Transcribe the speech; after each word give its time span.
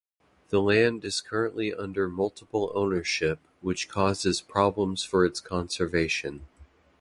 The 0.49 0.63
land 0.63 1.05
is 1.05 1.21
currently 1.21 1.75
under 1.75 2.09
multiple 2.09 2.71
ownership, 2.73 3.37
which 3.61 3.87
causes 3.87 4.41
problems 4.41 5.03
for 5.03 5.23
its 5.27 5.39
conservation. 5.39 6.47